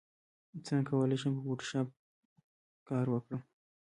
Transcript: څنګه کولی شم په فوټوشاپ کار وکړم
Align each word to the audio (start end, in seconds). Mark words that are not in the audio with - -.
څنګه 0.65 0.87
کولی 0.89 1.17
شم 1.21 1.31
په 1.35 1.41
فوټوشاپ 1.45 1.87
کار 2.89 3.05
وکړم 3.09 3.41